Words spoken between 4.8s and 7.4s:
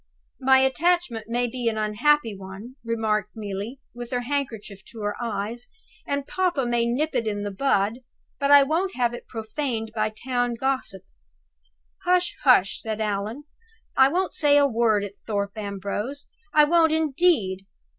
to her eyes, "and papa may nip it